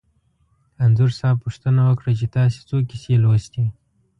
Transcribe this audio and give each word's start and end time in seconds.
انځور 0.83 1.11
صاحب 1.19 1.37
پوښتنه 1.45 1.81
وکړه 1.85 2.11
چې 2.19 2.25
تاسې 2.35 2.59
څو 2.69 2.77
کیسې 2.89 3.13
لوستي. 3.23 3.65